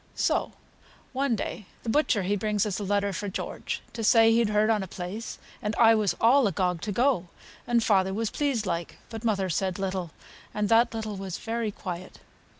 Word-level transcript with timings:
So, 0.15 0.53
one 1.13 1.35
day, 1.35 1.67
th' 1.85 1.91
butcher 1.91 2.23
he 2.23 2.35
brings 2.35 2.65
us 2.65 2.79
a 2.79 2.83
letter 2.83 3.13
fra 3.13 3.29
George, 3.29 3.83
to 3.93 4.03
say 4.03 4.31
he'd 4.31 4.49
heard 4.49 4.71
on 4.71 4.81
a 4.81 4.87
place 4.87 5.37
and 5.61 5.75
I 5.75 5.93
was 5.93 6.15
all 6.19 6.47
agog 6.47 6.81
to 6.81 6.91
go, 6.91 7.27
and 7.67 7.83
father 7.83 8.11
was 8.11 8.31
pleased, 8.31 8.65
like; 8.65 8.97
but 9.11 9.23
mother 9.23 9.47
said 9.47 9.77
little, 9.77 10.09
and 10.55 10.69
that 10.69 10.95
little 10.95 11.17
was 11.17 11.37
very 11.37 11.69
quiet. 11.69 12.17